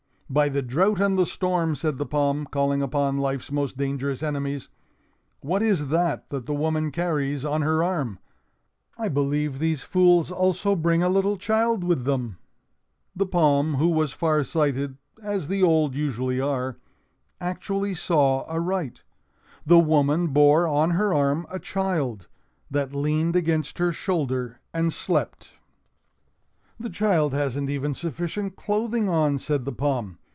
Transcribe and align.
"By 0.33 0.47
the 0.47 0.61
drought 0.61 1.01
and 1.01 1.19
the 1.19 1.25
storm!" 1.25 1.75
said 1.75 1.97
the 1.97 2.05
palm, 2.05 2.45
calling 2.45 2.81
upon 2.81 3.17
Life's 3.17 3.51
most 3.51 3.75
dangerous 3.75 4.23
enemies. 4.23 4.69
"What 5.41 5.61
is 5.61 5.89
that 5.89 6.29
that 6.29 6.45
the 6.45 6.53
woman 6.53 6.89
carries 6.91 7.43
on 7.43 7.63
her 7.63 7.83
arm? 7.83 8.17
I 8.97 9.09
believe 9.09 9.59
these 9.59 9.83
fools 9.83 10.31
also 10.31 10.73
bring 10.77 11.03
a 11.03 11.09
little 11.09 11.35
child 11.35 11.83
with 11.83 12.05
them!" 12.05 12.37
The 13.13 13.25
palm, 13.25 13.73
who 13.73 13.89
was 13.89 14.13
far 14.13 14.41
sighted—as 14.45 15.49
the 15.49 15.63
old 15.63 15.95
usually 15.95 16.39
are,—actually 16.39 17.95
saw 17.95 18.45
aright. 18.49 19.01
The 19.65 19.79
woman 19.79 20.27
bore 20.27 20.65
on 20.65 20.91
her 20.91 21.13
arm 21.13 21.45
a 21.49 21.59
child, 21.59 22.27
that 22.69 22.95
leaned 22.95 23.35
against 23.35 23.79
her 23.79 23.91
shoulder 23.91 24.61
and 24.73 24.93
slept. 24.93 25.51
"The 26.79 26.89
child 26.89 27.33
hasn't 27.33 27.69
even 27.69 27.93
sufficient 27.93 28.55
clothing 28.55 29.09
on," 29.09 29.37
said 29.37 29.65
the 29.65 29.71
palm. 29.73 30.19